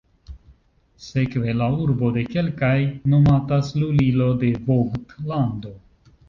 Sekve 1.07 1.53
la 1.59 1.67
urbo 1.83 2.09
de 2.15 2.23
kelkaj 2.29 2.71
nomatas 3.13 3.71
lulilo 3.83 4.31
de 4.45 4.51
Vogt-lando. 4.71 5.77